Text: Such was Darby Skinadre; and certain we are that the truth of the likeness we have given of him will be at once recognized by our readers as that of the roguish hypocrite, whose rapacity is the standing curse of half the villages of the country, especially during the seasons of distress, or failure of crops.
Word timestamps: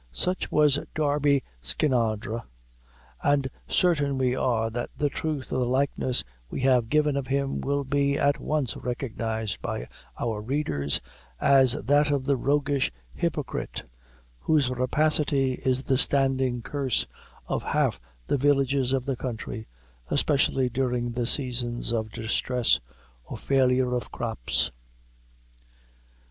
Such 0.11 0.51
was 0.51 0.79
Darby 0.95 1.43
Skinadre; 1.61 2.39
and 3.23 3.47
certain 3.67 4.17
we 4.17 4.35
are 4.35 4.71
that 4.71 4.89
the 4.97 5.09
truth 5.09 5.51
of 5.51 5.59
the 5.59 5.65
likeness 5.67 6.23
we 6.49 6.61
have 6.61 6.89
given 6.89 7.15
of 7.15 7.27
him 7.27 7.61
will 7.61 7.83
be 7.83 8.17
at 8.17 8.39
once 8.39 8.75
recognized 8.75 9.61
by 9.61 9.87
our 10.19 10.41
readers 10.41 11.01
as 11.39 11.73
that 11.73 12.09
of 12.09 12.25
the 12.25 12.35
roguish 12.35 12.91
hypocrite, 13.13 13.83
whose 14.39 14.71
rapacity 14.71 15.61
is 15.63 15.83
the 15.83 15.99
standing 15.99 16.63
curse 16.63 17.05
of 17.45 17.61
half 17.61 17.99
the 18.25 18.37
villages 18.37 18.93
of 18.93 19.05
the 19.05 19.15
country, 19.15 19.67
especially 20.09 20.67
during 20.67 21.11
the 21.11 21.27
seasons 21.27 21.93
of 21.93 22.09
distress, 22.09 22.79
or 23.25 23.37
failure 23.37 23.93
of 23.93 24.11
crops. 24.11 24.71